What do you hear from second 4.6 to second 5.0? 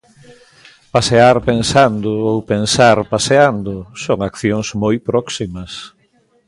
moi